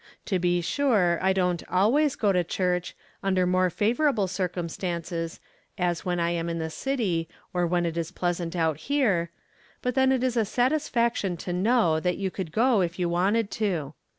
To 0.25 0.39
be 0.39 0.61
sure, 0.61 1.19
I 1.21 1.31
don't 1.31 1.61
always 1.69 2.15
go 2.15 2.31
to 2.33 2.43
church, 2.43 2.95
under 3.21 3.45
more 3.45 3.69
favorable 3.69 4.25
circumstances, 4.27 5.39
as 5.77 6.03
when 6.03 6.19
I 6.19 6.31
am 6.31 6.49
in 6.49 6.57
the 6.57 6.71
city— 6.71 7.29
or 7.53 7.67
when 7.67 7.85
it 7.85 7.95
is 7.95 8.09
pleasant 8.09 8.55
out 8.55 8.77
here— 8.77 9.29
^but 9.83 9.93
then 9.93 10.11
it 10.11 10.23
is 10.23 10.35
a 10.35 10.43
satisfaction 10.43 11.37
to 11.37 11.53
know 11.53 11.99
that 11.99 12.17
you 12.17 12.31
could 12.31 12.51
go 12.51 12.81
if 12.81 12.97
you 12.97 13.09
wanted 13.09 13.51
to. 13.51 13.93